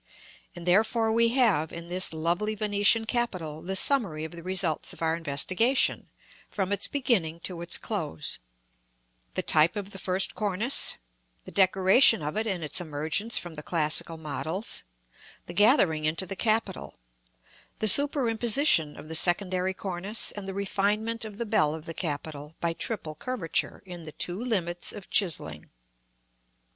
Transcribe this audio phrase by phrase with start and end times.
[0.55, 5.01] and therefore we have, in this lovely Venetian capital, the summary of the results of
[5.03, 6.09] our investigation,
[6.49, 8.39] from its beginning to its close:
[9.35, 10.95] the type of the first cornice;
[11.45, 14.81] the decoration of it, in its emergence from the classical models;
[15.45, 16.95] the gathering into the capital;
[17.77, 22.55] the superimposition of the secondary cornice, and the refinement of the bell of the capital
[22.59, 25.69] by triple curvature in the two limits of chiselling.